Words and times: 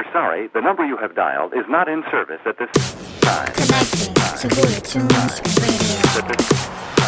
We're 0.00 0.12
sorry, 0.12 0.48
the 0.54 0.62
number 0.62 0.86
you 0.86 0.96
have 0.96 1.14
dialed 1.14 1.52
is 1.52 1.66
not 1.68 1.86
in 1.86 2.02
service 2.10 2.40
at 2.46 2.56
this 2.56 2.70
time. 3.20 3.52
Connecting 3.52 4.14
to 4.14 4.48
Bullet 4.48 4.82
Tunes 4.82 5.40
Radio. 5.60 6.00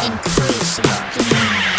Increasing 0.05 0.85
gain. 1.17 1.73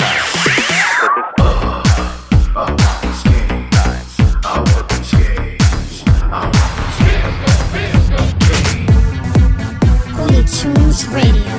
Bullet 10.17 10.49
Tunes 10.51 11.07
Radio. 11.11 11.55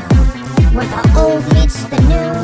Where 0.75 0.85
the 0.85 0.99
old 1.15 1.47
meets 1.53 1.79
the 1.85 2.01
new 2.01 2.35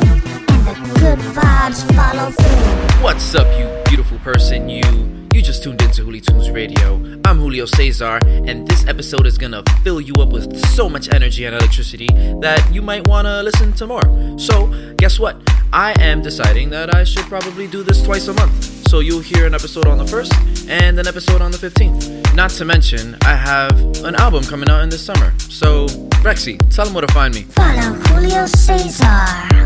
and 0.48 0.64
the 0.64 0.74
good 0.98 1.18
vibes 1.36 1.84
follow 1.94 2.30
through. 2.30 3.02
What's 3.04 3.34
up, 3.34 3.46
you 3.58 3.68
beautiful 3.84 4.18
person? 4.20 4.70
You 4.70 5.11
you 5.42 5.46
just 5.46 5.64
tuned 5.64 5.82
into 5.82 6.04
Huli 6.04 6.24
Tunes 6.24 6.50
Radio. 6.50 6.94
I'm 7.24 7.36
Julio 7.36 7.66
Cesar, 7.66 8.20
and 8.46 8.68
this 8.68 8.86
episode 8.86 9.26
is 9.26 9.36
gonna 9.36 9.64
fill 9.82 10.00
you 10.00 10.14
up 10.20 10.28
with 10.28 10.64
so 10.66 10.88
much 10.88 11.12
energy 11.12 11.46
and 11.46 11.56
electricity 11.56 12.06
that 12.40 12.64
you 12.72 12.80
might 12.80 13.08
wanna 13.08 13.42
listen 13.42 13.72
to 13.72 13.88
more. 13.88 14.38
So, 14.38 14.68
guess 14.98 15.18
what? 15.18 15.36
I 15.72 16.00
am 16.00 16.22
deciding 16.22 16.70
that 16.70 16.94
I 16.94 17.02
should 17.02 17.24
probably 17.24 17.66
do 17.66 17.82
this 17.82 18.02
twice 18.04 18.28
a 18.28 18.34
month. 18.34 18.86
So 18.88 19.00
you'll 19.00 19.20
hear 19.20 19.44
an 19.44 19.54
episode 19.54 19.86
on 19.86 19.98
the 19.98 20.06
first 20.06 20.32
and 20.68 20.96
an 21.00 21.08
episode 21.08 21.42
on 21.42 21.50
the 21.50 21.58
15th. 21.58 22.36
Not 22.36 22.50
to 22.50 22.64
mention, 22.64 23.16
I 23.22 23.34
have 23.34 23.72
an 24.04 24.14
album 24.14 24.44
coming 24.44 24.68
out 24.68 24.82
in 24.82 24.90
this 24.90 25.04
summer. 25.04 25.34
So, 25.38 25.86
Rexy, 26.22 26.56
tell 26.70 26.84
them 26.84 26.94
where 26.94 27.04
to 27.04 27.12
find 27.12 27.34
me. 27.34 27.42
Follow 27.50 27.94
Julio 28.06 28.46
Cesar 28.46 29.06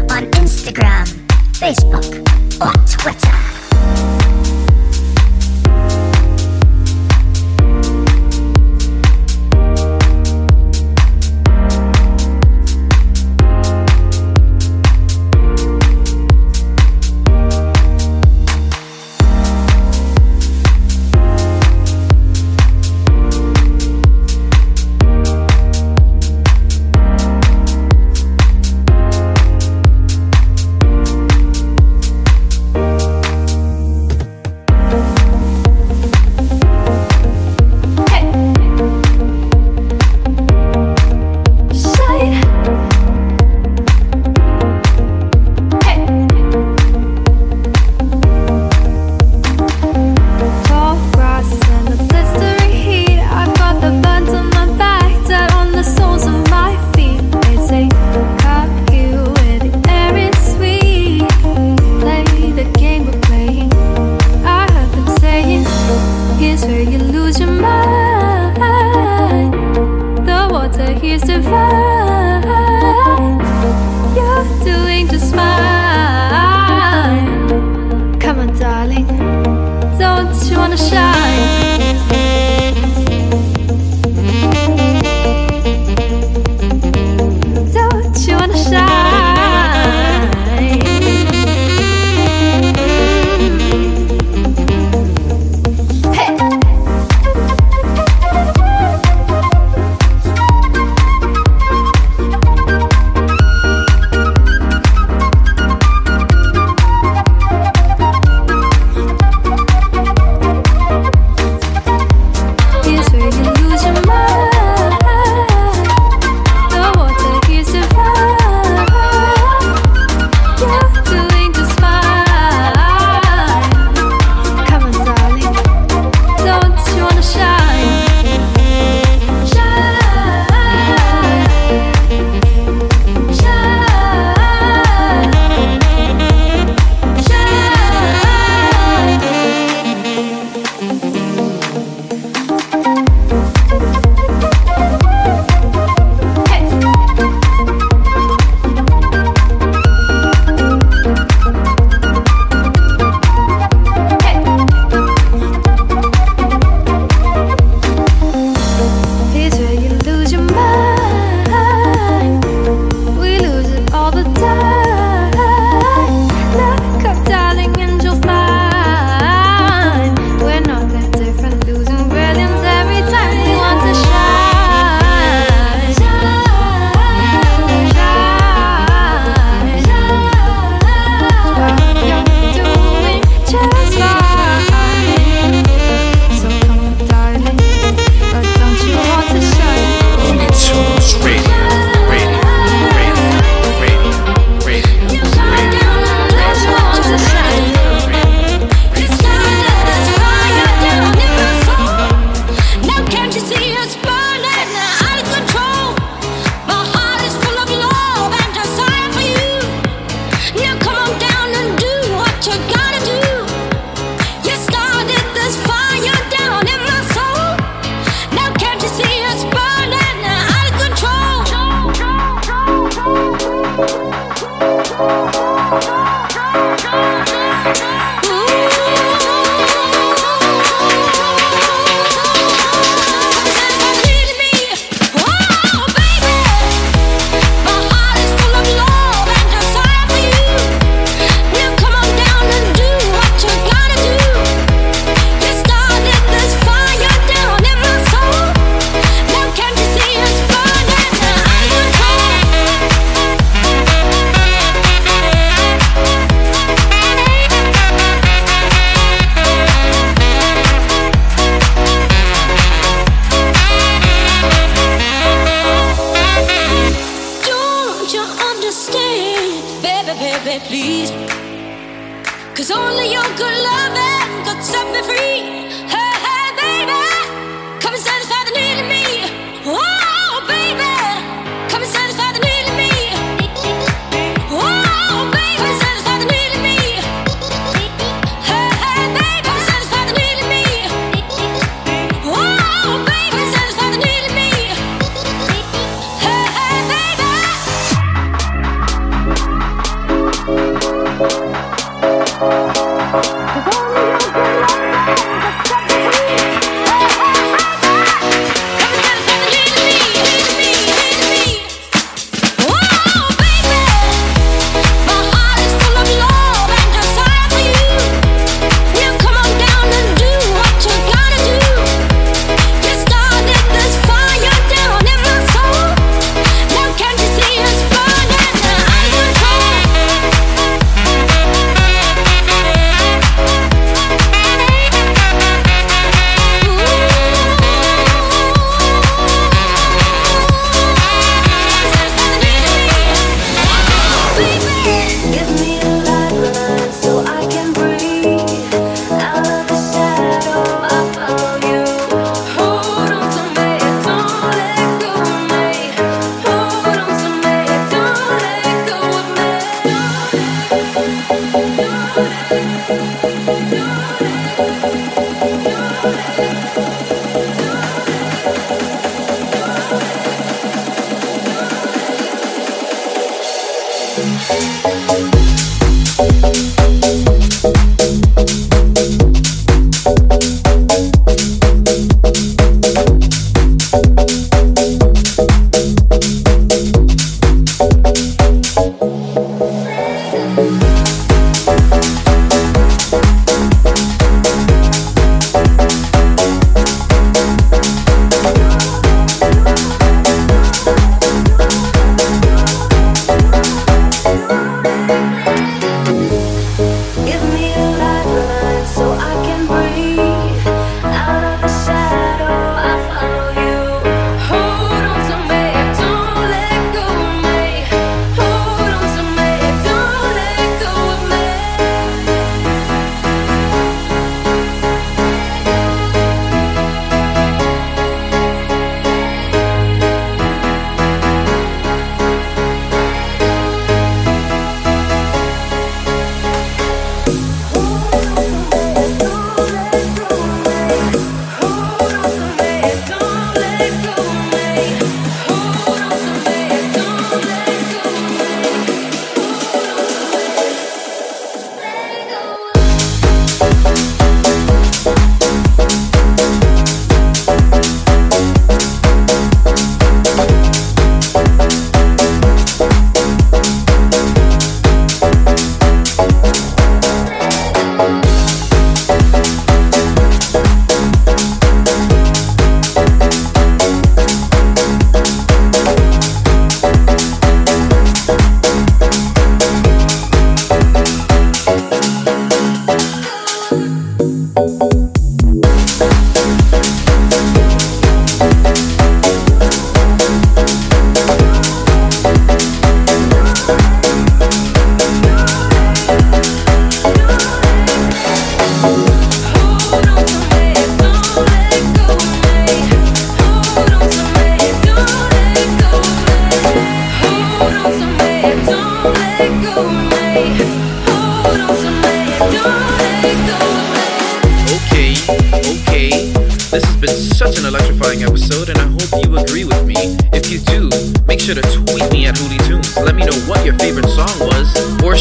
on 0.08 0.30
Instagram, 0.40 1.06
Facebook, 1.52 2.24
or 2.64 2.72
Twitter. 2.86 4.15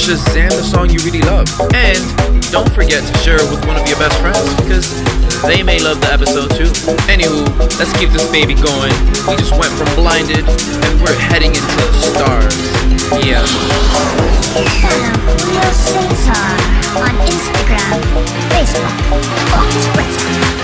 Shazam 0.05 0.53
the 0.53 0.61
song 0.61 0.89
you 0.93 1.01
really 1.01 1.25
love. 1.25 1.49
And 1.73 1.97
don't 2.53 2.69
forget 2.77 3.01
to 3.01 3.13
share 3.25 3.41
it 3.41 3.49
with 3.49 3.65
one 3.65 3.73
of 3.73 3.89
your 3.89 3.97
best 3.97 4.13
friends 4.21 4.45
because 4.61 4.85
they 5.41 5.63
may 5.63 5.81
love 5.81 5.99
the 5.99 6.13
episode 6.13 6.53
too. 6.53 6.69
Anywho, 7.09 7.41
let's 7.81 7.89
keep 7.97 8.13
this 8.13 8.29
baby 8.29 8.53
going. 8.53 8.93
We 9.25 9.33
just 9.41 9.57
went 9.57 9.73
from 9.73 9.89
blinded 9.97 10.45
and 10.45 11.01
we're 11.01 11.17
heading 11.17 11.57
into 11.57 11.81
the 11.89 12.05
stars. 12.13 12.53
Yeah. 13.25 13.41
Follow 14.53 15.73
Cesar 15.73 16.53
on 17.01 17.17
Instagram, 17.25 17.97
Facebook, 18.53 18.93
or 19.09 19.65
Twitter. 19.89 20.54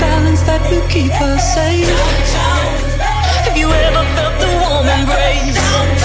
balance 0.00 0.42
that 0.42 0.62
will 0.70 0.86
keep 0.88 1.12
us 1.20 1.54
safe. 1.54 1.86
Have 3.44 3.56
you 3.56 3.68
ever 3.68 4.04
felt 4.16 4.36
the 4.40 4.48
warm 4.62 4.88
embrace? 4.88 5.99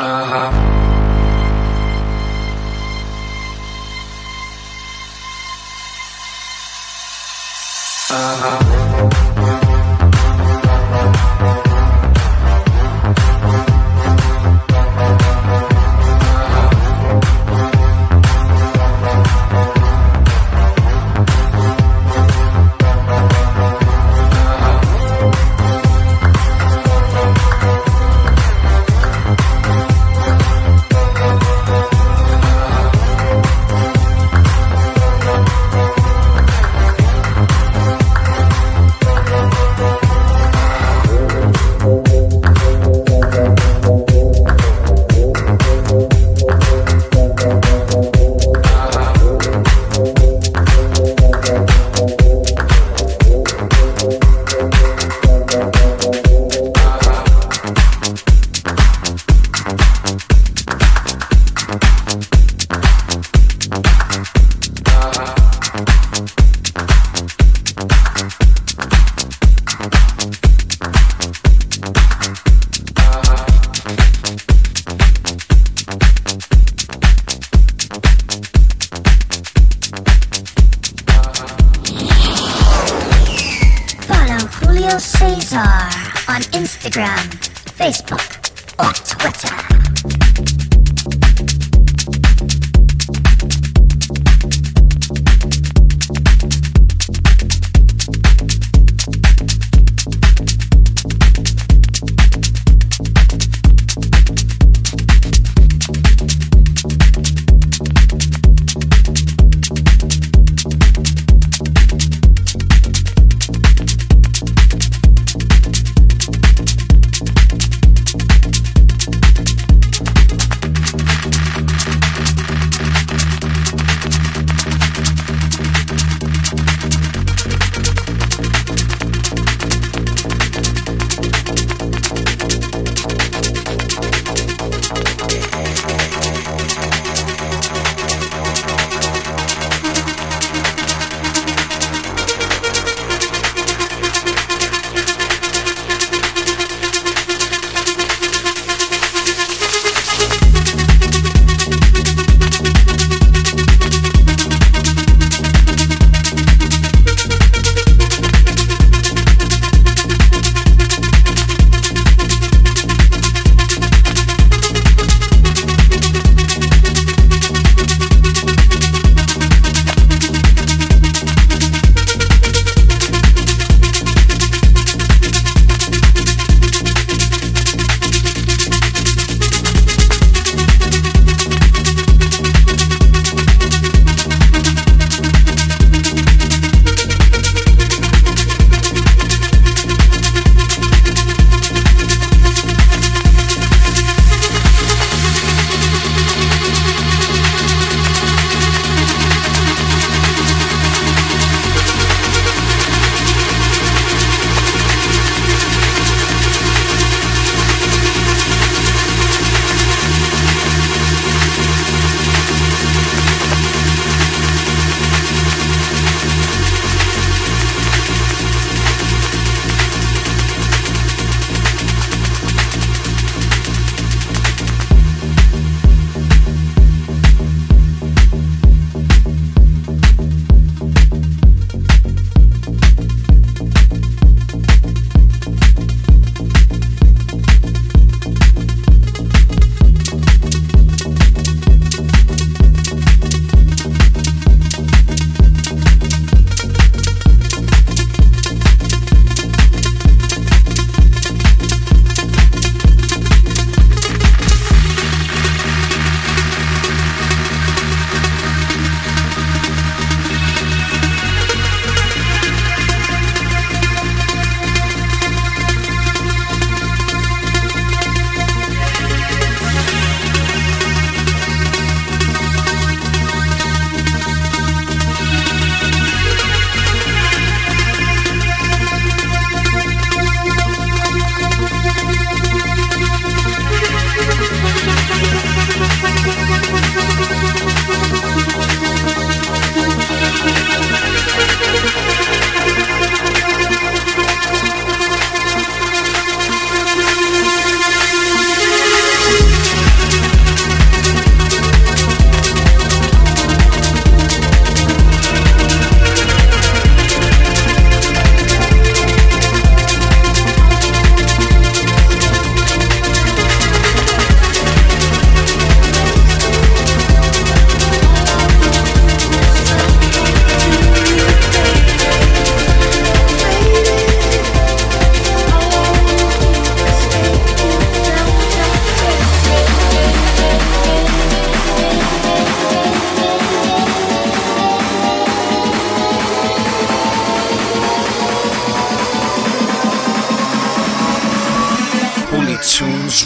Uh-huh. 0.00 0.77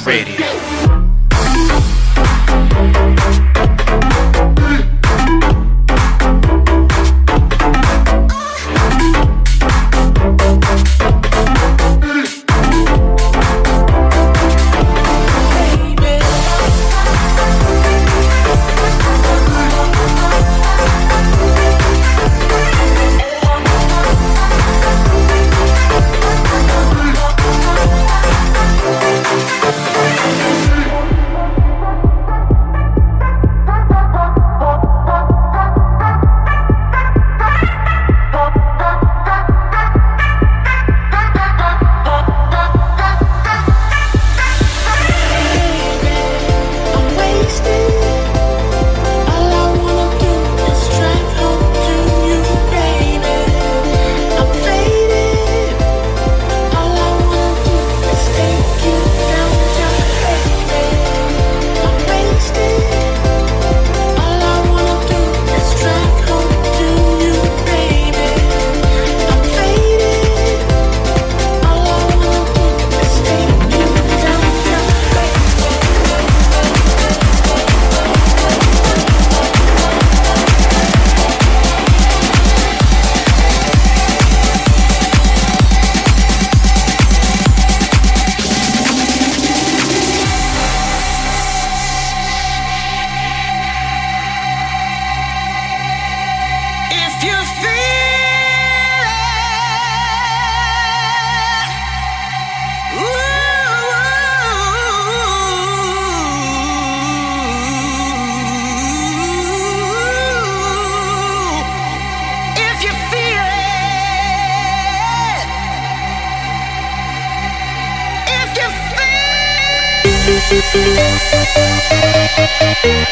Radio. 0.05 0.62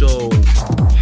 So 0.00 0.30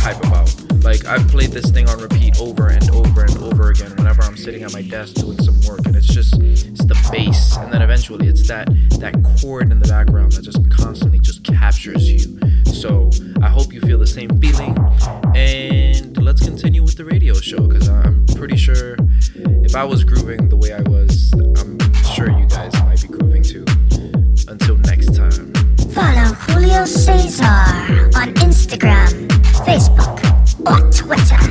hype 0.03 0.19
about. 0.25 0.53
Like 0.83 1.05
I've 1.07 1.29
played 1.29 1.51
this 1.51 1.71
thing 1.71 1.89
on 1.89 2.01
repeat 2.01 2.41
over 2.41 2.67
and 2.67 2.91
over 2.91 3.23
and 3.23 3.39
over 3.39 3.71
again 3.71 3.95
whenever 3.95 4.23
I'm 4.23 4.37
sitting 4.37 4.65
at 4.65 4.73
my 4.73 4.83
desk 4.83 5.15
doing 5.15 5.41
some 5.41 5.55
work, 5.69 5.87
and 5.87 5.95
it's 5.95 6.09
just 6.09 6.35
it's 6.41 6.85
the 6.85 6.99
bass, 7.13 7.57
and 7.59 7.73
then 7.73 7.81
eventually 7.81 8.27
it's 8.27 8.49
that 8.49 8.67
that 8.99 9.15
chord 9.41 9.71
in 9.71 9.79
the 9.79 9.87
background 9.87 10.33
that 10.33 10.43
just 10.43 10.69
constantly 10.71 11.21
just 11.21 11.45
captures 11.45 12.11
you. 12.11 12.41
So 12.73 13.11
I 13.41 13.49
hope 13.49 13.73
you 13.73 13.81
feel 13.81 14.01
the 14.01 14.07
same 14.07 14.31
feeling, 14.41 14.77
and 15.37 16.17
let's 16.21 16.43
continue 16.43 16.83
with 16.83 16.97
the 16.97 17.05
radio 17.05 17.35
show 17.35 17.69
because 17.69 17.89
I'm 17.89 18.27
pretty 18.35 18.57
sure 18.57 18.97
if 19.63 19.77
I 19.77 19.85
was 19.85 20.03
grooving 20.03 20.49
the 20.49 20.57
way 20.57 20.73
I 20.73 20.81
was, 20.83 21.33
I'm 21.63 21.78
Julio 26.59 26.85
Cesar 26.87 28.11
on 28.17 28.35
Instagram, 28.43 29.29
Facebook, 29.65 30.19
or 30.67 30.91
Twitter. 30.91 31.48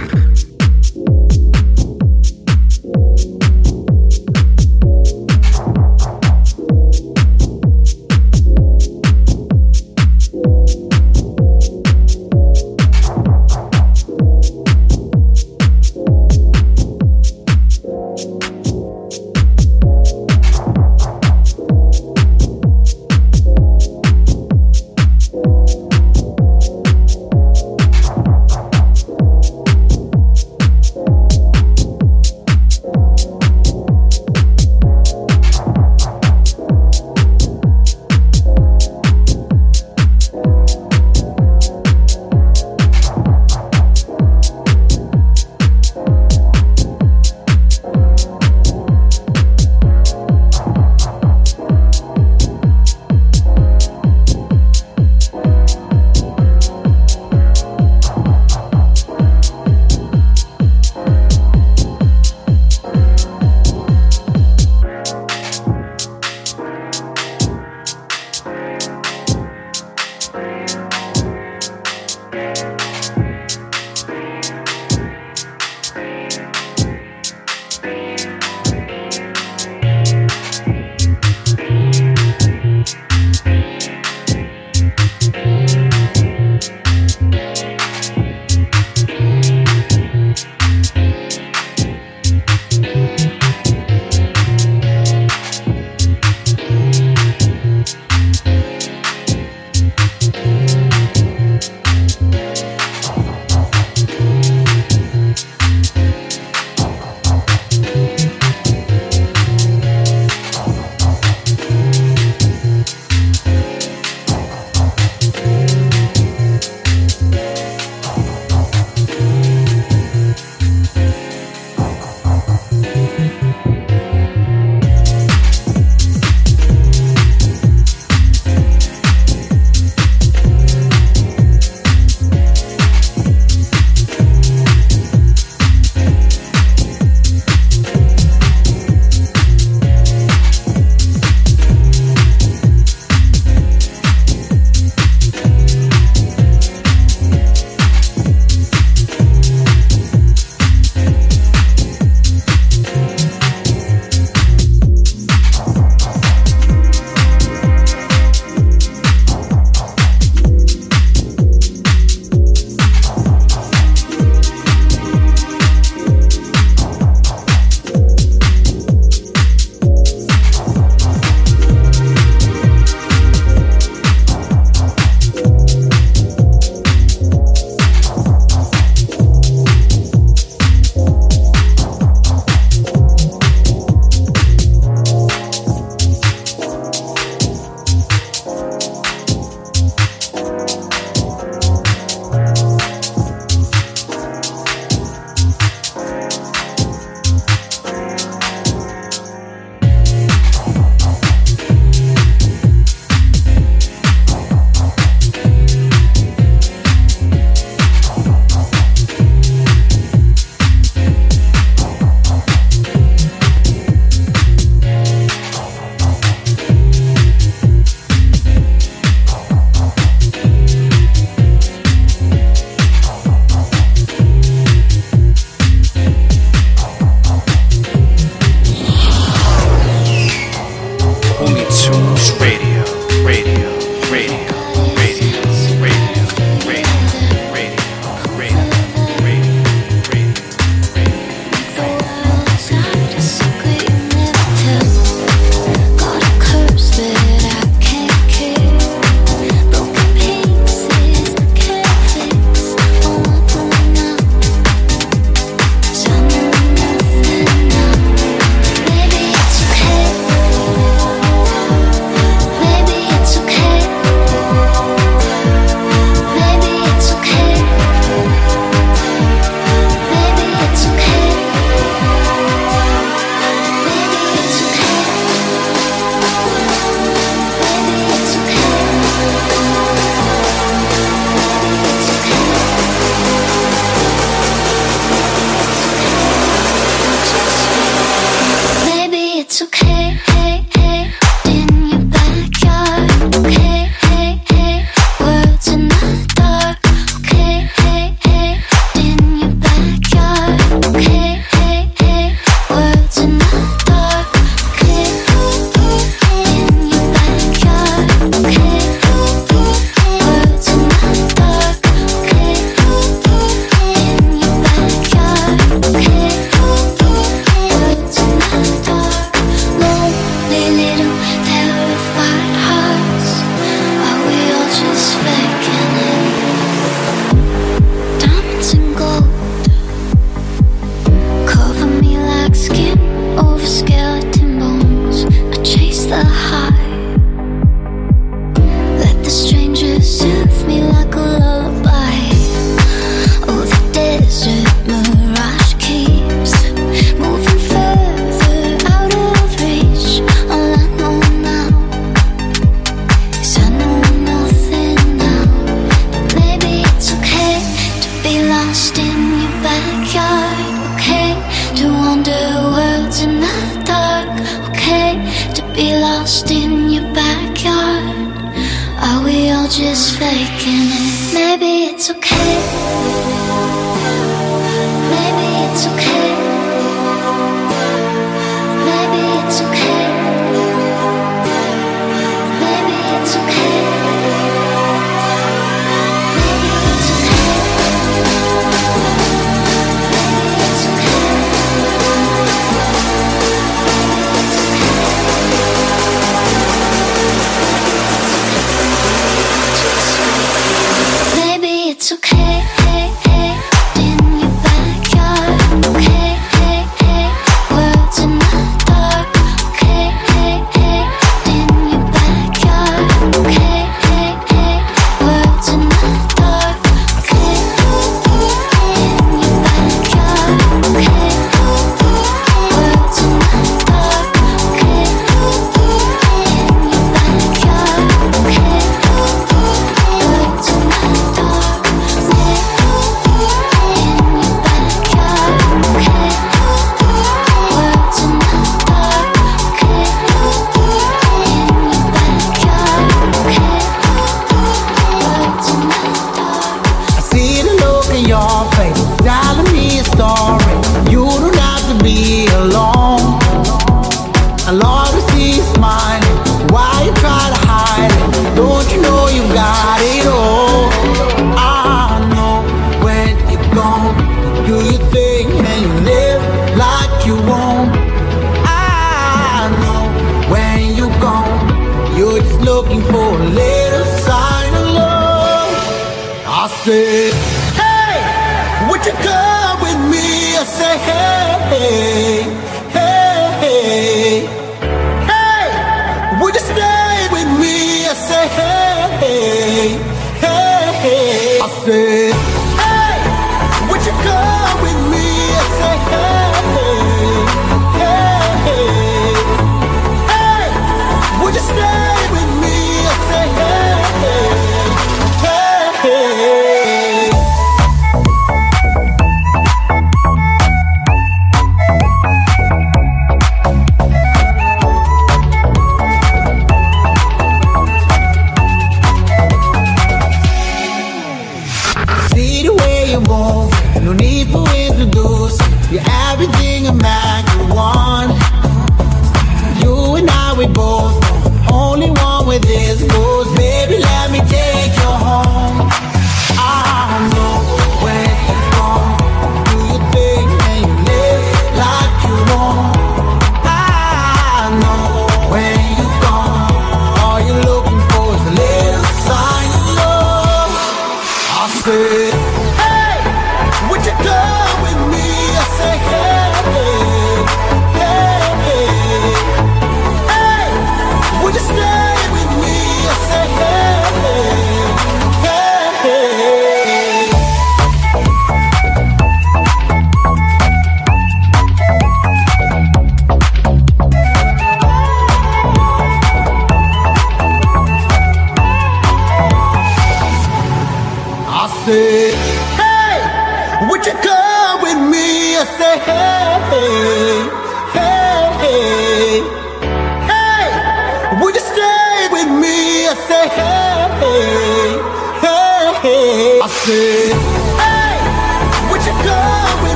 No 524.03 524.13
need 524.13 524.47
for 524.47 524.65
introduce. 524.75 525.57
You're 525.91 526.03
everything 526.29 526.87
a 526.87 526.93